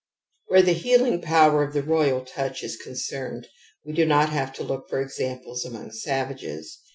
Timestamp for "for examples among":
4.89-5.91